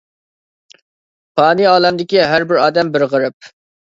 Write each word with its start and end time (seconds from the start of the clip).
پانىي 1.39 1.67
ئالەمدىكى 1.71 2.23
ھەر 2.31 2.45
بىر 2.53 2.61
ئادەم 2.63 2.89
بىر 2.97 3.07
غېرىب. 3.13 3.37